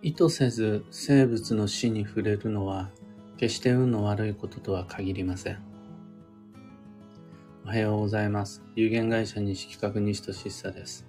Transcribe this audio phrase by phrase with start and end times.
[0.00, 2.88] 意図せず生物の死に触れるのは
[3.36, 5.58] 決して運の悪いこととは限りません。
[7.64, 8.62] おはようございます。
[8.76, 11.04] 有限会社西企画西俊久です。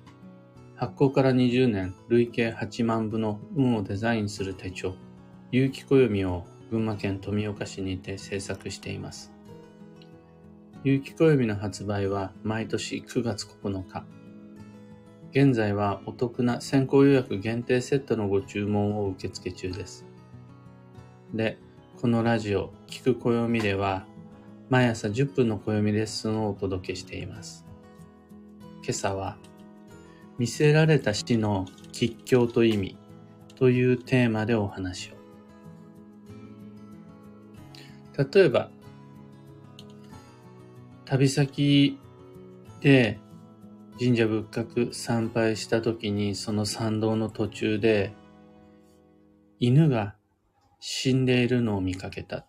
[0.76, 4.96] 発行から20年、累計8万部の運をデザインする手帳、
[5.52, 9.32] 有機暦を群馬県富岡市にて制作しています。
[10.84, 14.04] 有機暦の発売は毎年9月9日。
[15.32, 20.04] 現在はお得な先行予約限定セットのご注文を受付中です。
[21.36, 21.60] で、
[22.02, 24.08] このラジオ、聞く暦では、
[24.70, 27.64] 毎朝10分の暦レッスンをお届けしています。
[28.82, 29.38] 今朝は、
[30.40, 32.98] 見せられた死の吉凶と意味
[33.56, 35.14] というテーマでお話を。
[38.18, 38.72] 例えば、
[41.06, 42.00] 旅先
[42.82, 43.20] で
[44.00, 48.14] 神社仏閣参拝した時にその参道の途中で
[49.60, 50.16] 犬が
[50.80, 52.46] 死んでいるのを見かけた。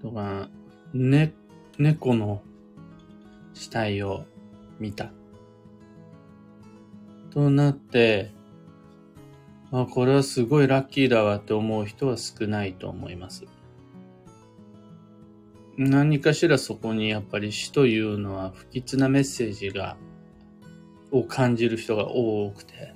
[0.00, 0.48] とか、
[0.94, 1.34] ね、
[1.78, 2.40] 猫の
[3.52, 4.24] 死体を
[4.80, 5.10] 見た。
[7.30, 8.32] となって、
[9.70, 13.44] まあこれはすごいラッキーだわって思う人は少ないと思います。
[15.76, 19.98] 何かしらそこにやっぱり死というのは不吉なメッセージが
[21.10, 22.94] を感じる人が多くて、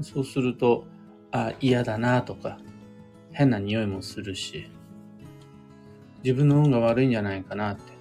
[0.00, 0.86] そうすると、
[1.32, 2.58] あ、嫌だなとか、
[3.32, 4.70] 変な匂いもするし、
[6.22, 7.92] 自分の運が悪いんじゃないかなって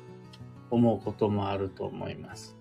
[0.72, 2.58] 思うこともあると思います。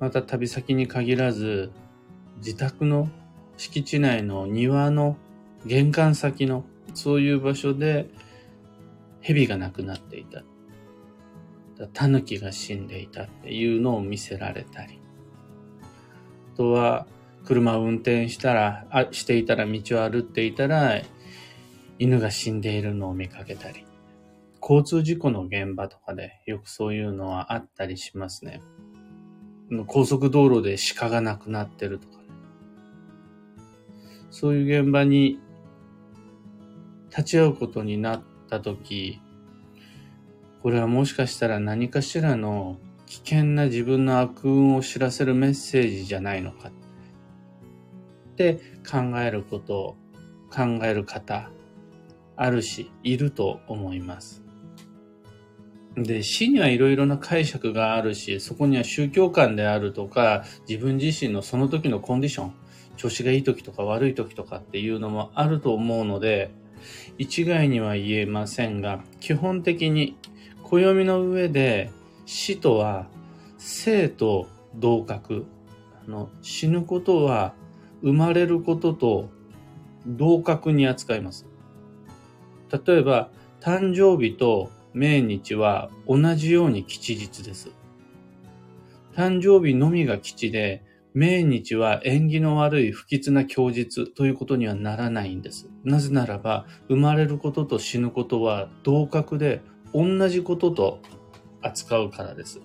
[0.00, 1.70] また旅先に限らず、
[2.38, 3.08] 自宅の
[3.56, 5.16] 敷地内の庭の
[5.64, 8.08] 玄関先のそういう場所で
[9.20, 10.42] 蛇が亡くなっていた。
[11.88, 15.00] タヌキが死んでいたっていうのを見せられたり。
[16.54, 17.06] あとは、
[17.44, 21.00] 車を運転したら、あ、していたら道を歩っていたら、
[21.98, 23.84] 犬が死んでいるのを見かけたり。
[24.62, 28.62] 交通事故の現場とかでよくそういうのはあったりしますね。
[29.88, 32.24] 高速道路で鹿が亡くなってるとかね。
[34.30, 35.40] そういう現場に
[37.10, 39.20] 立ち会うことになったとき、
[40.62, 46.72] これはもしかしたら何かしらの危険な自分の悪運を知らせるメッセージじゃないのかっ
[48.36, 49.96] て考えることを
[50.50, 51.50] 考える方
[52.36, 54.42] あるしいると思います。
[55.96, 62.54] で、死にはいろいろな解釈があるし、そこには宗教観であるとか、自分自身のその時のコンディション、
[62.96, 66.50] 調子がいい時とか悪い時とかっていうのもあると思うので、
[67.18, 70.16] 一概には言えませんが、基本的に
[70.72, 71.90] 暦の上で
[72.24, 73.06] 死とは
[73.58, 75.44] 生と同格。
[76.06, 77.52] あの死ぬことは
[78.00, 79.28] 生まれることと
[80.06, 81.46] 同格に扱います。
[82.86, 83.28] 例えば、
[83.60, 87.70] 誕生日と命日は同じように吉日です。
[89.14, 95.68] 誕生日のみが吉で、命日は縁起の悪い不吉な供日ということにはならないんです。
[95.84, 99.60] なぜならば、生まれることと死ぬことは同格で
[99.94, 101.00] 同じことと
[101.60, 102.60] 扱うからです。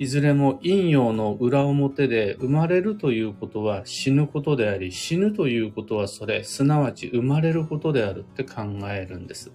[0.00, 9.52] いずれも陰陽の裏表で生まれるということは死ぬことであり、死ぬということはそれ、すなわち生まれることであるって考えるんです。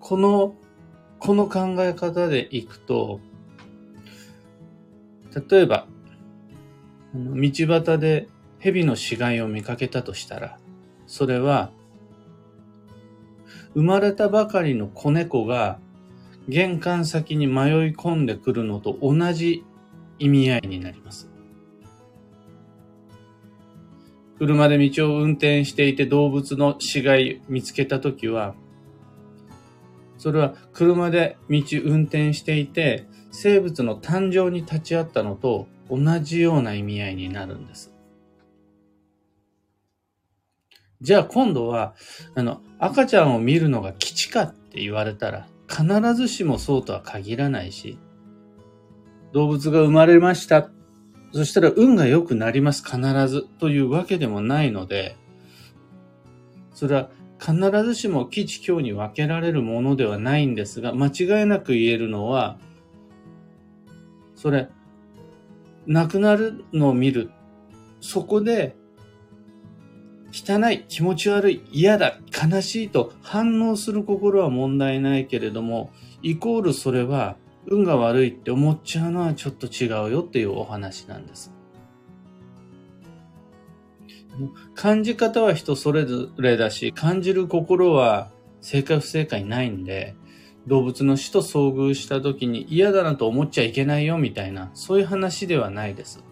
[0.00, 0.56] この、
[1.20, 3.20] この考え方でいくと、
[5.48, 5.86] 例えば、
[7.14, 8.28] 道端で
[8.58, 10.58] 蛇の死骸を見かけたとしたら、
[11.06, 11.70] それは、
[13.74, 15.78] 生まれたばかりの子猫が
[16.48, 19.64] 玄関先に迷い込んでくるのと同じ
[20.18, 21.28] 意味合いになります。
[24.38, 28.54] 車で道を運転していて動物の死骸見つけたときは、
[30.18, 37.95] それは車で道運転していて生物の誕生に立ち会ったのと同じような意味合いになるんです。
[41.00, 41.94] じゃあ今度は、
[42.34, 47.98] あの、赤ちゃんを見るのが基地かって言われたら、必ずしもそうとは限らないし、
[49.32, 50.70] 動物が生まれました。
[51.32, 52.98] そしたら運が良くなります、必
[53.28, 53.46] ず。
[53.58, 55.16] というわけでもないので、
[56.72, 57.54] それは必
[57.84, 62.58] ずしも基地教に分けられるものではないんですが、間違いなく言えるのは、
[64.34, 64.68] それ、
[65.86, 67.30] 亡くなるのを見る。
[68.00, 68.76] そこで
[70.38, 75.90] 汚い、気持ち悪い、嫌だ、悲しいと反応する心は問題ないけれども、
[76.22, 77.36] イコールそれは
[77.66, 81.52] 運が悪いって思っちゃうのはちょっと違うよっていうお話なんです。
[84.74, 88.30] 感じ方は人それぞれだし、感じる心は
[88.60, 90.14] 正解不正解ないんで、
[90.66, 96.22] 動物の死と遭遇した時に嫌だなと思っちゃいけないよみたいな、そういう話ではないです。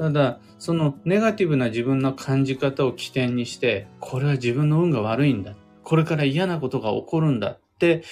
[0.00, 5.54] ただ、そのネガティブな自分の感じ方を起点にして、これは自分の運が悪いんだ。
[5.84, 8.02] これから嫌なことが起こるんだって、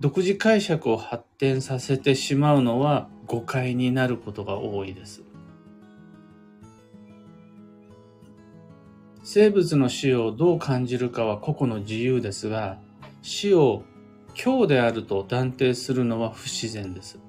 [0.00, 5.22] 独自解釈を発展させてしまうのは誤解になることが多いです。
[9.22, 12.80] 生物の死をどう感じるかは個々の自由ですが、
[13.22, 13.84] 死を
[14.34, 17.20] 今日であると断定するのは不自然です。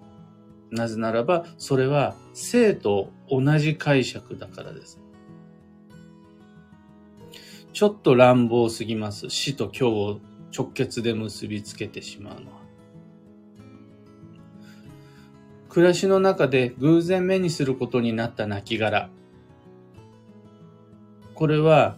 [0.71, 4.99] なぜならば、それは生と同じ解釈だからです。
[7.73, 9.29] ちょっと乱暴すぎます。
[9.29, 10.19] 死と今日を
[10.55, 12.59] 直結で結びつけてしまうのは。
[15.69, 19.09] 暮らしの中で偶然目にすることになった亡骸。
[21.35, 21.97] これは、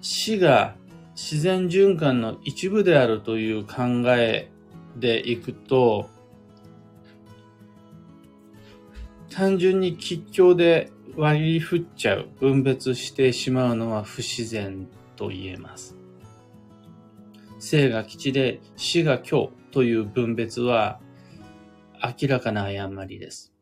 [0.00, 0.74] 死が
[1.14, 4.50] 自然循環の一部であるという考え
[4.96, 6.08] でいくと、
[9.32, 14.86] 単純に吉凶で割り振っちゃう、分別してしまうのは不自然
[15.16, 15.96] と言えます。
[17.58, 21.00] 生が吉で死が凶という分別は
[22.02, 23.52] 明らかな誤りです。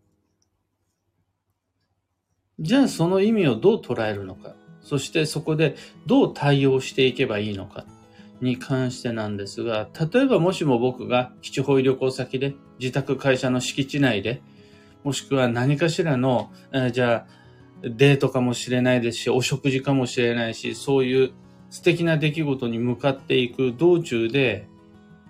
[2.58, 5.76] じゃあその意味をどう捉えるのか、そしてそこで
[6.06, 7.84] どう対応していけばいいのか
[8.40, 14.42] に関してなんですが、例えばもしも僕が基地保医旅行先で自宅会社の敷地内で、
[15.04, 17.40] もしくは何かしらの、えー、じゃあ
[17.82, 21.32] デートかもしれないですし、お食事かもしれないし、そういう
[21.70, 24.68] 素敵な出来事に向かっていく道中で、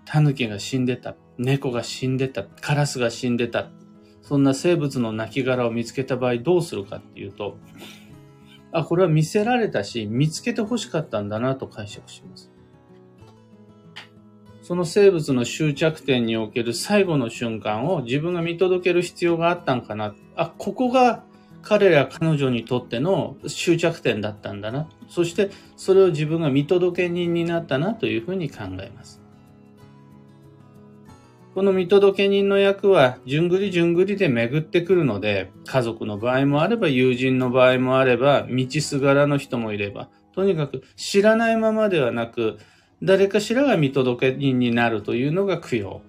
[0.04, 3.70] 狸が死んでた、猫が死んでた、カラスが死んでた、
[4.22, 7.58] そんな生物の亡骸を見つけた場合どうするかっていうと、
[8.72, 12.49] あ、これは見せられたし、見つけて欲しかったんだなと解釈します。
[14.70, 20.14] その生物の終着点における最後の瞬間を自分が見届ける必要があったんかな。
[20.36, 21.24] あ、ここが
[21.60, 24.88] 彼ら彼女にとっての終着点だったんだな。
[25.08, 29.20] そしてそれを自分が見届け人になったなというふうに考えます。
[31.56, 42.58] この見届け人の役は、じゅんぐりじゅんぐりで巡ってくるので、家族の場合もあれば、友人の場合もあれば、道すがらの人もいれば、とにかく知らないままではなく、
[43.02, 46.02] 誰かしらが見届け人になるというのが供養。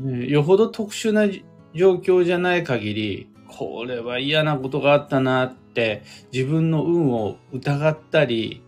[0.00, 1.26] よほど特殊な
[1.74, 8.62] 状況じゃない限り、これは嫌なことがあったなって自分の運を疑ったり、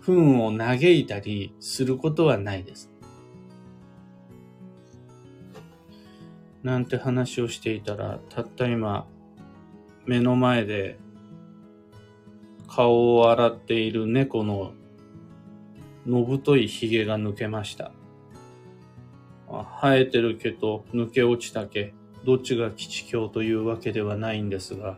[0.00, 2.90] 不運を嘆いたりすることはないです。
[6.62, 9.06] なんて話をしていたら、たった今、
[10.06, 10.98] 目の前で
[12.74, 14.72] 顔を洗っている猫の
[16.06, 17.92] のぶとい髭が抜けました。
[19.82, 21.92] 生えてる毛と抜け落ちた毛、
[22.24, 24.96] どっちが基地境というわけではないんですが、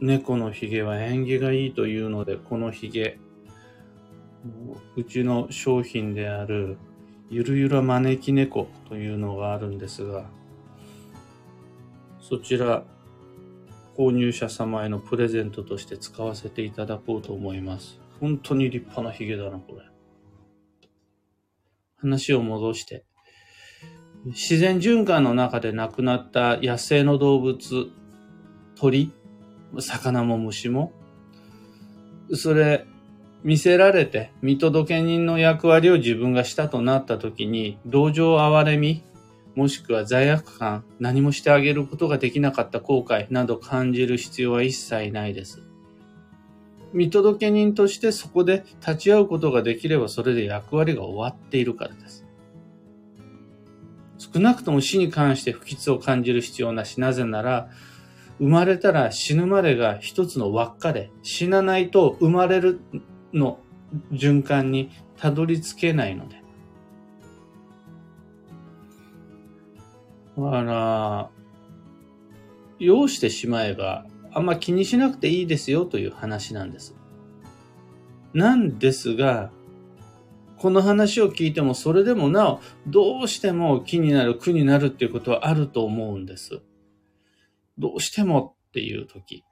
[0.00, 3.18] 猫のひげは縁起がいいというので、このひげ、
[4.96, 6.78] うちの商品である
[7.30, 10.30] ゆるゆら招き猫というのがあるんですが、
[12.20, 12.84] そちら
[14.00, 18.00] 購入者様へのプレゼントとして使わせていただこうと思います。
[18.18, 19.82] 本当に立派なヒゲだな、これ。
[21.98, 23.04] 話を戻して、
[24.24, 27.90] 自然循環の中で亡くなった野生の動物、
[28.74, 29.12] 鳥、
[29.78, 30.94] 魚も虫も、
[32.32, 32.86] それ、
[33.44, 39.02] 見せられて、見届け人の役割を自分がしたとなった時に、同情哀れみ、
[39.54, 45.62] もしくは罪悪感、何もしてあげることができなかった後悔など感じる必要は一切ないです。
[46.92, 52.26] 見届け人としてそこで立ち会うことができればそれで役割が終わっているからです。
[54.20, 57.70] 少なくとも死に関して不吉を感じる必要なし、なぜなら、
[58.38, 62.80] 生まれたら死ぬまでが一つの輪っかで、死なないと生まれる
[63.32, 63.58] の
[64.12, 66.39] 循環にたどり着けないので。
[70.36, 71.30] だから、
[72.78, 76.94] 要してしまえば、あんま気にしなくていいですよという話なんです。
[78.32, 79.50] なんですが、
[80.56, 86.60] この話を聞いてもそれでもなお、どうしても気になる、苦になるっていうことはあると思うんです。
[87.78, 89.42] どうしてもっていう時、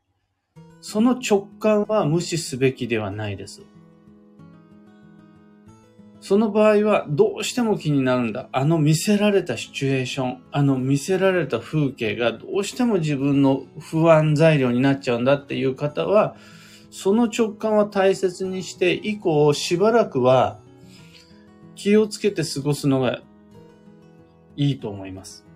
[0.81, 3.63] その直感は無視すべきではないです。
[6.21, 8.49] その場合はどうしても気になるんだ。
[8.53, 16.35] あの見せられたシチュエーション、あの見せられた風景がどうしても自分の不安材料になっちゃうんだっていう方は、
[16.91, 20.59] その直感は大切にして以降しばらくは
[21.77, 23.21] 気をつけて過ごすのが
[24.57, 25.47] いいと思います。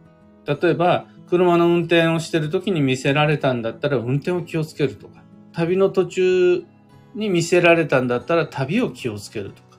[0.46, 6.64] 例えば、車の運転をしてる時に見せられたんだったら運転を気をつけるとか、旅の途中
[7.14, 9.71] に見せられたんだったら旅を気をつけるとか、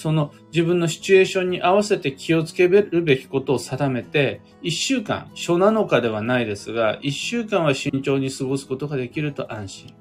[0.00, 9.94] その自分のシチュエーションに合わせて気をつけるべきことを定めて、一週間、初7日ではないですが、一週間は慎重に過ごすことができると安心。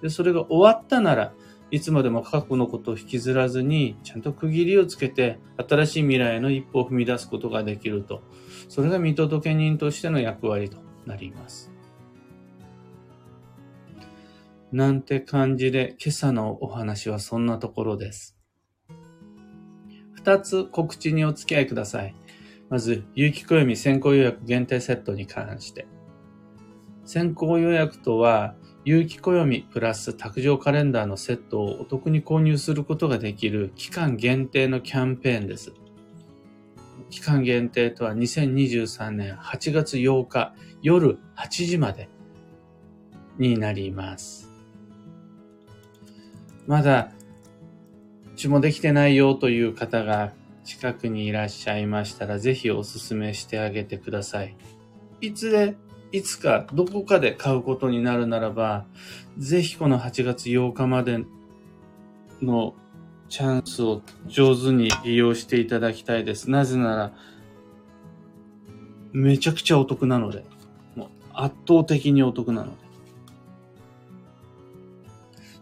[0.00, 1.34] で、それが終わったなら、
[1.70, 8.22] いつまでも過去のことを引きずらずに、ちゃんと区切りをつけて、新しい未来への一歩を踏み出すことができると。
[8.70, 11.70] それが見届け人としての役割となります。
[14.72, 18.33] なんて感じで、今朝のお話はそんなところです。
[20.24, 22.14] 二つ告知にお付き合いください。
[22.70, 25.86] まず、有機暦先行予約限定セットに関して。
[27.04, 28.54] 先行予約とは、
[28.86, 35.74] 有機暦プラス卓上カレンダーのセットをお得に購入することができる期間限定のキャンペーンです。
[37.10, 42.08] 期間限定とは2023年8月8日夜8時まで
[43.38, 44.48] になります。
[46.66, 47.12] まだ
[48.36, 50.32] 注文できてないよという方が
[50.64, 54.56] 近くにいらっしゃいましたら、ぜひお勧めしてあげてください。
[55.20, 55.76] いつで、
[56.12, 58.86] いつかどこかで買うことになるならば、
[59.38, 61.24] ぜひこの8月8日まで
[62.40, 62.74] の
[63.28, 66.50] チャンスを上手に利用していただきたいです。
[66.50, 67.12] なぜなら、
[69.12, 70.44] めちゃくちゃお得なので、
[70.96, 72.83] もう圧倒的にお得なので。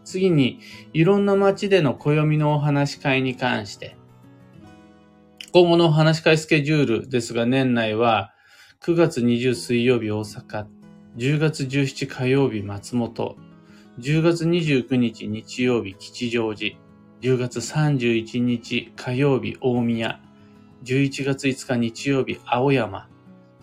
[0.03, 0.59] 次に、
[0.93, 3.97] いろんな街での暦のお話し会に関して、
[5.53, 8.33] 今後のお話し会スケジュールですが、年内は
[8.81, 10.65] 9月20水曜日大阪、
[11.15, 13.37] 10月17火曜日松本、
[13.99, 16.75] 10月29日日曜日吉祥寺、
[17.21, 20.19] 10月31日火曜日大宮、
[20.83, 23.07] 11月5日日曜日青山、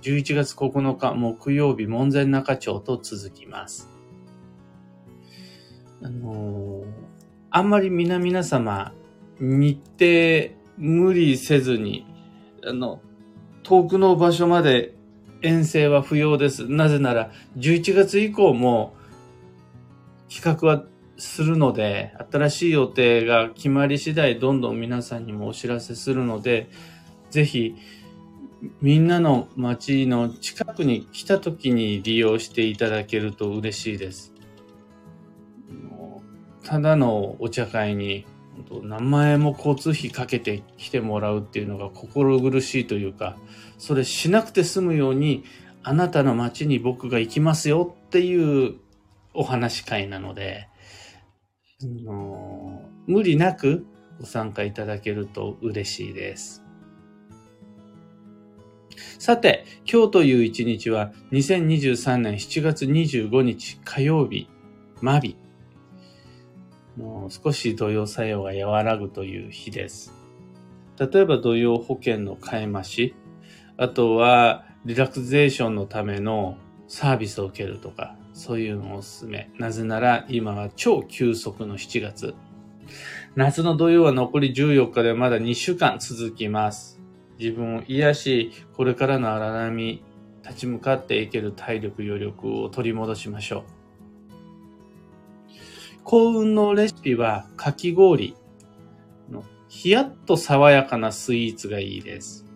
[0.01, 3.90] 11月9日木曜日門前仲町と続きます。
[6.03, 6.85] あのー、
[7.51, 8.93] あんまり皆々様、
[9.39, 12.07] 日程無理せずに、
[12.65, 13.01] あの、
[13.63, 14.95] 遠くの場所まで
[15.43, 16.69] 遠征は不要です。
[16.69, 18.95] なぜなら、11月以降も
[20.29, 20.85] 企画は
[21.19, 26.71] するので、新しい予定が決まり次第、どんどん皆さんにもお知らせするので、
[27.31, 27.75] ぜひ、
[28.81, 34.30] みんなの街の近くに来た時に利用していただけると嬉しいです。
[36.71, 38.25] ただのお茶会に
[38.85, 43.37] 何万円も交通費かけて来てもらうっていうのが心苦しいというか、
[43.77, 45.43] それしなくて済むように、
[45.83, 48.77] あなたの街に僕が行きますよっていう
[49.35, 50.69] お話会なので、
[51.83, 53.85] の無理なく
[54.21, 56.63] ご参加いただけると嬉しいです。
[59.19, 64.47] さて、今日という一日は2023年7月25日火曜日、
[65.01, 65.40] マビ。
[67.01, 70.13] もう少し土曜作用が和らぐという日です。
[70.99, 73.15] 例えば土曜保険の買い増し、
[73.79, 79.51] あとはリラクゼーションのためのサービスを受けるとか、そういうのをおすすめ。
[79.59, 82.35] なぜなら今は超急速の7月。
[83.35, 87.01] 夏の土曜は残り14日でまだ2週間続きます。
[87.39, 90.03] 自分を癒し、これからの荒波、
[90.43, 93.80] 立ち向かっていける体力余力を取り戻しましょう。
[96.05, 98.35] 幸運のレシピはかき氷
[99.31, 102.47] のひやっと爽やかなスイーツがいいです。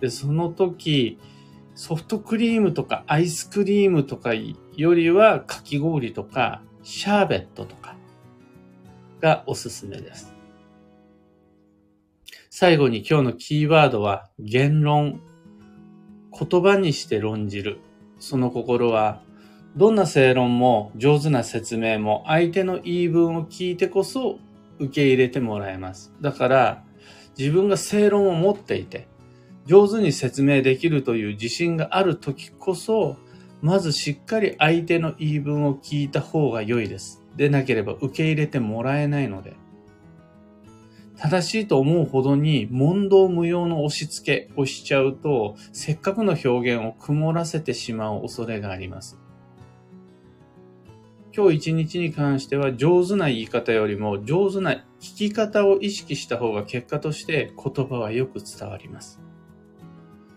[0.00, 1.18] で、その時、
[1.74, 7.96] ソフトクリームとかアイスクリームとかよりはかき氷とかシャーベットとか
[9.20, 10.34] がおすすめです。
[12.50, 15.20] 最後に今日のキーワードは言論。
[16.38, 17.78] 言葉にして論じる。
[18.18, 19.22] その心は
[19.78, 24.40] どんな正論も上手な説明も相手の言い分を聞いてこそ
[24.80, 26.12] 受け入れてもらえます。
[26.20, 26.82] だから
[27.38, 29.06] 自分が正論を持っていて
[29.66, 33.18] 上手に説明できるという自信がある時こそ
[33.62, 37.22] まずしっかり相手の言い分を聞いた方が良いです。
[37.36, 39.54] でなければ受け入れてもらえないので。
[41.16, 49.18] 正しいと思うほどに問答無用の押し付けをしちゃうと、せっかくの表現を曇らせてしまう恐れがあります。
[51.38, 59.20] 今日一日に関しては上手な言い方よりも上手な聞き方を意識した方が結果として言葉はよく伝わります。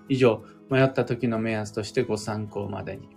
[0.09, 3.09] 以上、迷った時の目安としてご参考までに。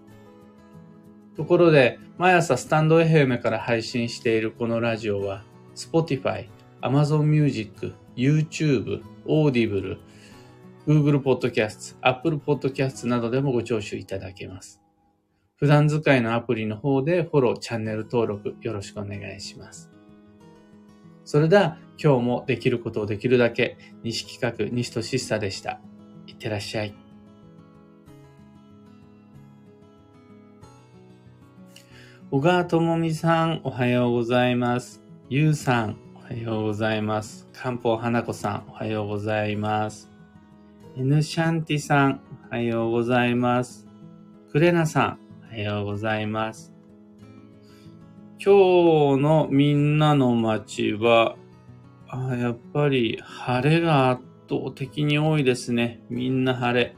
[1.36, 6.48] ところで、毎朝スタンド FM から配信しているこのラジオは、Spotify、
[6.80, 9.98] Amazon Music、YouTube、Audible、
[10.86, 14.83] Google Podcasts、Apple Podcasts などでもご聴取いただけます。
[15.56, 19.90] 普段使いのアプリの方でフォロー、チャンネル登録よろしくお願いします。
[21.24, 25.80] それでは今日もできることをできるだけ西企画西俊久でした。
[26.26, 26.94] いってらっしゃい。
[32.30, 35.00] 小川智美さん、おはようございます。
[35.30, 37.48] ゆうさん、おはようございます。
[37.52, 40.10] 漢方花子さん、おはようございます。
[40.96, 42.20] N シャンティさん、
[42.50, 43.86] おはようございます。
[44.50, 45.23] クレナさん、
[45.54, 46.72] おはようございます。
[48.44, 51.36] 今日のみんなの街は、
[52.08, 56.02] あやっぱり晴れが圧倒的に多いですね。
[56.10, 56.96] みんな晴れ。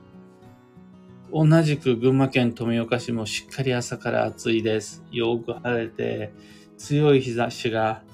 [1.30, 5.04] 同じく群馬県富岡市もしっかり朝から暑いです。
[5.10, 6.32] よく晴れて、
[6.78, 8.04] 強い日差しが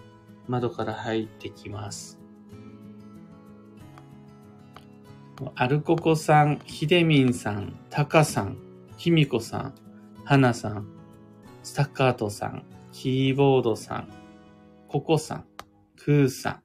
[0.49, 2.21] 窓から入ってきます。
[5.55, 8.57] アルココさん、ヒデミンさん、タカさん、
[8.99, 9.75] キミコさん、
[10.25, 10.87] ハナさん、
[11.65, 14.09] スタッカートさん、キーボードさん、
[14.87, 15.45] ココさん、
[15.97, 16.63] クーさん、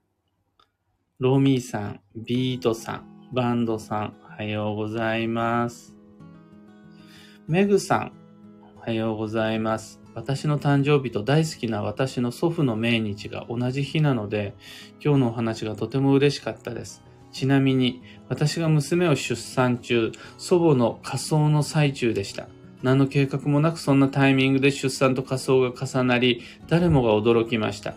[1.18, 5.98] ロミーさん、ビートさん、バンドさん、おはようございます。
[7.48, 8.12] メグさん、
[8.78, 10.00] おはようございます。
[10.14, 14.56] 私の誕生日と大好きな私の祖父の命日が同じ日なので、
[15.04, 17.04] 今日のお話がとても嬉しかったです。
[17.32, 22.48] ちなみに、私が娘を出産中、祖母の仮装の最中でした。
[22.84, 27.96] 何の計画もなくそんなタイミングで出産と仮装が重なり、誰もが驚きました。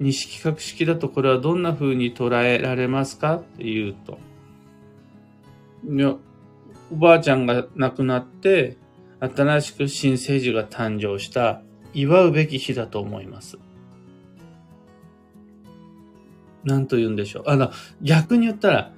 [0.00, 3.36] 西企画式だとこれはどんな風に捉えられますか？
[3.36, 4.18] って言うと。
[5.86, 6.16] いや、
[6.92, 8.76] おばあちゃんが亡くなって、
[9.20, 13.58] 新しく新生児が誕生した、祝うべき日だと思います。
[16.64, 17.42] なんと言うんでしょう。
[17.46, 17.70] あの、
[18.02, 18.92] 逆に言ったら、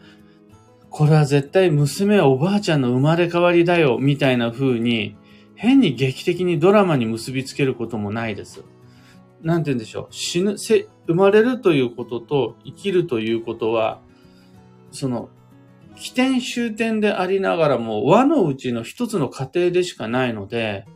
[0.96, 5.14] これは絶対娘はおばあちゃんの生まれ変わりだよ、みたいな風に、
[5.54, 8.64] 変に劇的にドラマに結びつけることもないです。
[9.42, 10.06] なんて言うんでしょう。
[10.10, 14.00] 死ぬ、生まれるということと生きるということは、
[14.90, 15.28] その、
[15.96, 20.86] 起点終点でありながらも和のうちの一つの過程でしかないので、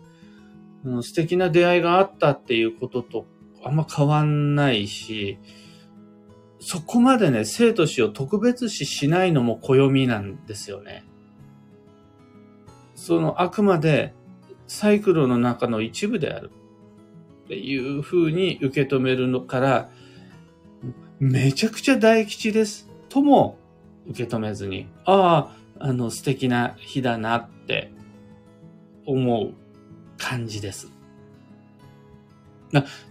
[1.02, 3.26] 素敵な出会いがあったっていうことと
[3.62, 5.36] あんま変わんないし、
[6.60, 11.04] そこまでね、生と死を特別視しないのも暦なんですよね。
[12.94, 14.12] そのあくまで
[14.66, 16.50] サイクルの中の一部である
[17.44, 19.90] っていう風に受け止めるのから、
[21.18, 23.58] めちゃくちゃ大吉ですとも
[24.08, 27.90] 受け止めずに、ああ、あの素敵な日だなって
[29.06, 29.54] 思う
[30.18, 30.99] 感じです。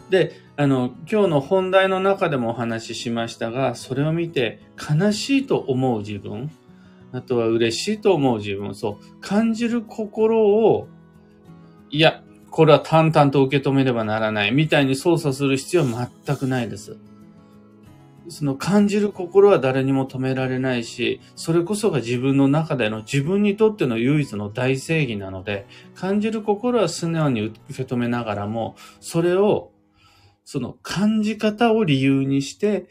[0.09, 6.51] で、あの、今日の本題の中でもお話ししましたが、それを見て悲しいと思う自分、
[7.11, 10.87] あとは嬉しいと思う自分、そう、感じる心を、
[11.89, 16.97] いや、これは淡々と受け止めればならない、みたいに操作する必要は全くないです。
[18.29, 29.71] その感じる心は誰にも止められないし、それこそが自分の中での自分にとっての唯一の大正義なので、感じる心は素直に受け止めながらも、それを、
[30.45, 32.87] その感じ方を理由にして、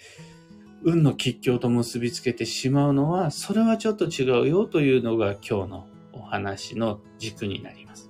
[0.82, 8.07] 運の吉祥と結びつけてしまうのは、それはちょっと違うよというのが今日のお話の軸になります。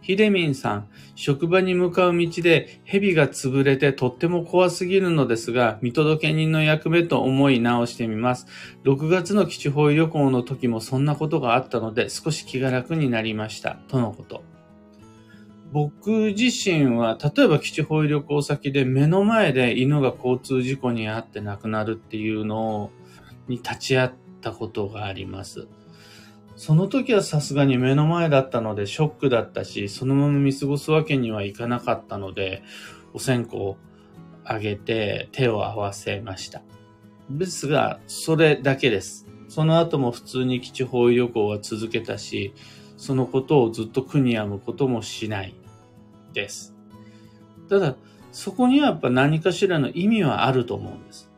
[0.00, 8.46] ヒデミンさん、職場に向かう道で蛇が潰れてとっても怖すぎるのですが、見届け人の役目と思い直してみます。
[8.84, 13.76] 6月の基地方位旅行の時もそんなことがあったので、少し気が楽になりました。
[13.88, 14.42] とのこと。
[15.72, 22.90] 僕自身は、例えば基地方位旅行先で目の前で犬が交通事故に遭って亡くなるっていうの
[23.48, 25.68] に立ち会ったことがあります。
[26.58, 32.64] その時はさすがに目の前だったのでショックだったし、そのまま見過ごすわけにはいかなかったので、
[33.14, 33.76] お線香を
[34.42, 36.62] あげて手を合わせました。
[37.30, 39.28] ですが、それだけです。
[39.48, 42.52] その後も普通に基地方位旅行は続けたし、
[42.96, 45.54] そのことをずっと苦に病むこともしない
[46.32, 46.74] です。
[47.68, 47.94] ただ、
[48.32, 51.30] そこにはやっぱ何かしらの意味はあると思うんです。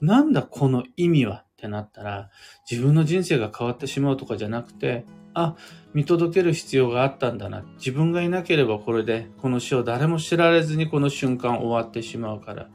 [0.00, 2.30] なんだこの意味はってなったら、
[2.70, 5.56] 自分の人生が変わってしまうとかじゃなくて、あ、
[5.94, 7.64] 見届ける必要があったんだな。
[7.78, 12.68] 自分がいなければこれで、この死を誰も知られずにこの瞬間終わってしまうから、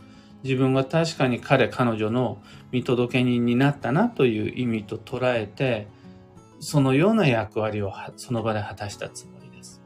[0.44, 5.88] 自分が確かに彼、彼女の見届け人になったなという意味と捉えて、
[6.60, 9.82] そのような役割をその場で果たしたつもりです。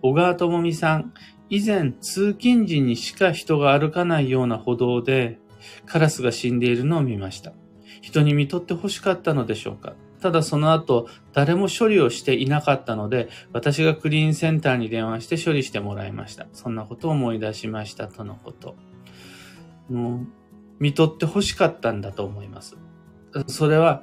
[0.00, 1.12] 小川智美さん、
[1.48, 5.38] 以前通勤時にしか人が歩かないような歩道で
[5.86, 7.52] カラスが死んでいるのを見ました。
[8.02, 16.46] 人に見とって欲しかったのでしょうかただその後、誰も処理をしていなかったので、私がクリーンセンターに電話して処理してもらいました。
[16.52, 18.76] そんなことを思い出しましたとのこと。
[19.90, 20.26] もう、
[20.78, 22.76] 見とって欲しかったんだと思います。
[23.46, 24.02] それは、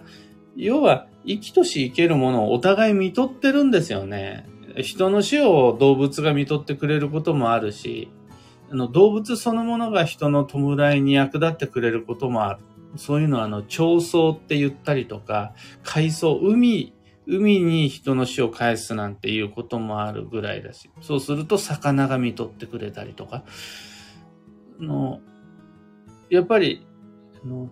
[0.56, 4.45] 要は、生きとし生けるものをお互い見とってるんですよね。
[4.78, 8.10] 人の死を動物が見とってくれることもあるし、
[8.74, 12.60] あの動物そのものが人の弔いに役立ってくれることもある。
[12.96, 16.92] そういうのは、あの、調層って言ったりとか、海藻、海、
[17.28, 23.44] 海に人の死を返すなんていうこともあるぐらいだし、そうすると魚が見とってくれたりとか、
[24.80, 25.20] の、
[26.32, 26.88] やっぱり、
[27.46, 27.70] の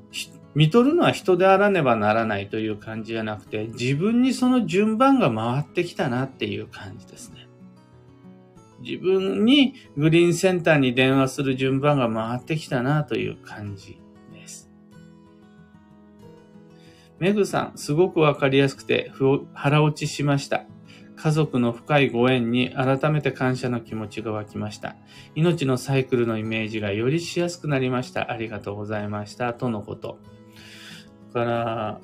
[0.54, 7.48] 見とるのは人であらねばならないという感じじゃなくて、自分にその順番が回ってきたなっていう感じですね。
[8.84, 14.00] 自分にグリーンセンターに電話する順番が回ってきたなという感じ
[14.34, 14.70] です
[17.20, 19.12] メグさん、すごくわかりやすくて
[19.54, 20.66] 腹落ちしました。
[21.16, 24.96] 家族の深いご縁に改めて感謝の気持ちが湧きました。
[25.36, 28.32] 命のサイクルのイメージがよりしやすくなりました。
[28.32, 29.54] ありがとうございました。
[29.54, 30.18] とのこと。
[31.32, 32.02] だから、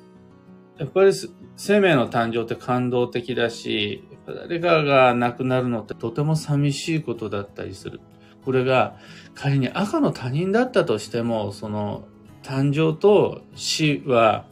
[0.78, 1.12] やっぱり
[1.56, 8.00] 生命の誕生って感動的だし、誰かが亡くなるのってとても寂しいことだったりする。
[8.44, 8.96] これが
[9.34, 12.04] 仮に赤の他人だったとしても、その
[12.42, 14.46] 誕生と死は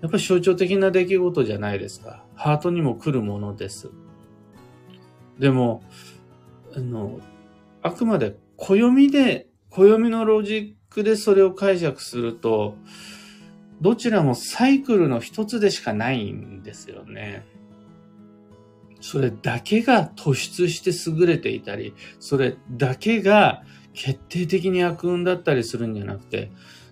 [0.00, 2.24] やっぱり象徴的な出来事じゃないですか。
[2.34, 3.90] ハートにも来るものです。
[5.38, 5.82] でも、
[6.74, 7.20] あの、
[7.82, 12.76] あくまで暦で、暦のロジックでそれを解釈すると、
[13.80, 17.44] どちらもサイクルの一つでしかないんですよね。
[19.00, 26.50] それだけが突出して優れていたり、それだけが決定的に悪運だったりするんじゃなくて、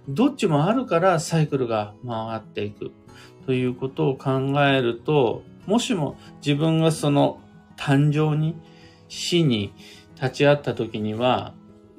[0.08, 2.92] どっちもあるからサイクルが回っていく
[3.46, 7.40] ということを考えると、もしも自分がその
[7.76, 8.56] 誕生に、
[9.08, 9.72] 死に
[10.16, 11.54] 立ち会った時には、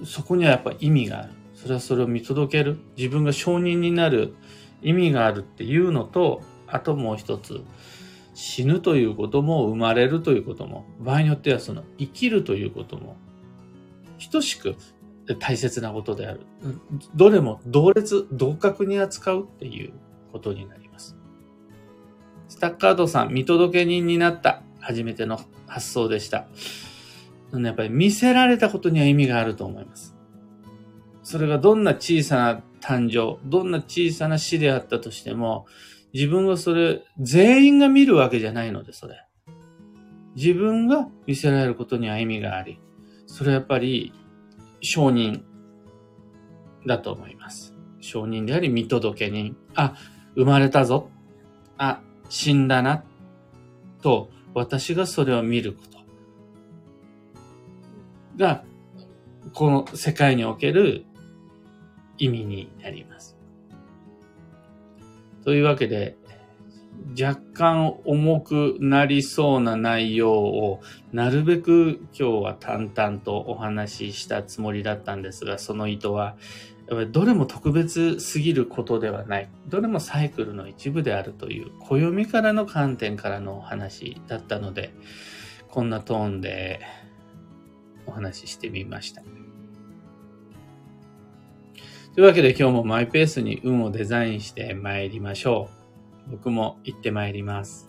[0.05, 1.29] そこにはやっぱ意味がある。
[1.55, 2.79] それはそれを見届ける。
[2.97, 4.33] 自分が承認になる
[4.81, 7.61] 意味があるっていうのと、あともう一つ、
[8.39, 13.17] 死ぬということも生まれるということも、場合によってはその生きるということも、
[14.31, 14.77] 等しく
[15.39, 16.39] 大切なことである。
[17.15, 19.91] どれも同列、同格に扱うっていう
[20.31, 21.17] ことになります。
[22.47, 26.47] スタッカードさん、見届け人になった初めての発想でした。
[27.53, 30.15] やっぱり見せられたことには意味があると思います。
[31.23, 35.65] それがどんな小さな誕生、どんな小さな死であったとしても、
[36.13, 39.25] 自分はそれ、全員が見るわけじゃないので、それ。
[40.35, 42.79] 自分が見せられることには意味があり、
[43.27, 44.13] それはやっぱり
[44.81, 45.43] 承認
[46.87, 47.75] だと思います。
[47.99, 49.55] 承認であり見届け人。
[49.75, 49.95] あ、
[50.35, 51.09] 生まれたぞ。
[51.77, 53.03] あ、死んだな。
[54.01, 55.99] と、私がそれを見ること
[58.37, 58.63] が、
[59.53, 61.05] この世界における
[62.17, 63.38] 意味になります。
[65.43, 66.17] というわけで、
[67.19, 76.35] 若干重くなりそうな内容をなるべく今日は淡々とお話ししたつもりだったんですが、その意図は、
[77.11, 79.49] どれも特別すぎることではない。
[79.67, 84.93] どれもサイクルの一部であるという、暦からの観点からのお話だったので、
[85.67, 86.81] こんなトーンで
[88.07, 89.21] お話ししてみました。
[92.19, 95.69] というわけで今日もマイペースに運をデザインして参りましょ
[96.27, 96.31] う。
[96.31, 97.88] 僕も行って参ります。